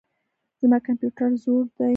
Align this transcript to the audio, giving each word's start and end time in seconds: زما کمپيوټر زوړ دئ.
زما 0.59 0.77
کمپيوټر 0.87 1.29
زوړ 1.43 1.63
دئ. 1.77 1.89